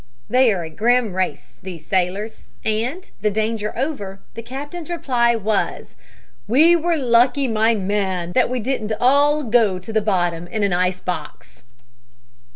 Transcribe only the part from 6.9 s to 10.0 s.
lucky, my man, that we didn't all go to